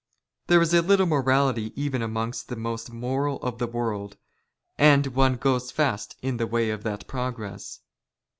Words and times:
There 0.47 0.59
is 0.63 0.73
little 0.73 1.05
morality" 1.05 1.73
even 1.79 2.01
amongst 2.01 2.47
the 2.47 2.55
most 2.55 2.91
moral 2.91 3.39
of 3.43 3.59
the 3.59 3.67
world, 3.67 4.17
and 4.75 5.05
one 5.05 5.35
goes 5.35 5.69
fast" 5.69 6.15
in 6.23 6.37
the 6.37 6.47
way 6.47 6.71
of 6.71 6.81
that 6.81 7.05
progress. 7.05 7.81